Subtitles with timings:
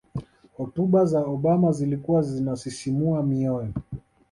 [0.57, 3.73] hotuba za obama zilikuwa zinasisimua mioyo